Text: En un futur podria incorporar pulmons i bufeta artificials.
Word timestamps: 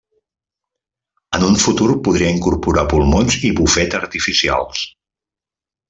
En 1.39 1.45
un 1.49 1.59
futur 1.65 1.91
podria 2.09 2.33
incorporar 2.37 2.87
pulmons 2.95 3.39
i 3.51 3.55
bufeta 3.61 4.01
artificials. 4.05 4.85